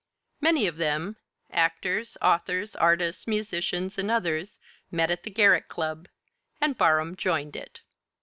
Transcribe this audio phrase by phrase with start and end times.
[0.39, 1.17] Many of them
[1.51, 4.57] actors, authors, artists, musicians, and others
[4.89, 6.07] met at the Garrick Club,
[6.59, 7.81] and Barham joined it.